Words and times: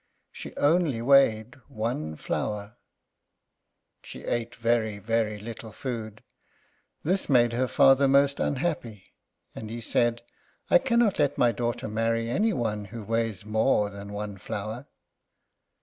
She 0.31 0.55
only 0.55 0.99
weighed 1.03 1.57
one 1.67 2.15
flower. 2.15 2.75
She 4.01 4.23
ate 4.25 4.55
very, 4.55 4.97
very 4.97 5.37
little 5.37 5.71
food. 5.71 6.23
This 7.03 7.29
made 7.29 7.53
her 7.53 7.67
father 7.67 8.07
most 8.07 8.39
unhappy, 8.39 9.13
and 9.53 9.69
he 9.69 9.79
said, 9.79 10.23
"I 10.71 10.79
cannot 10.79 11.19
let 11.19 11.37
my 11.37 11.51
daughter 11.51 11.87
marry 11.87 12.31
any 12.31 12.51
one 12.51 12.85
who 12.85 13.03
weighs 13.03 13.45
more 13.45 13.91
than 13.91 14.11
one 14.11 14.39
flower." 14.39 14.87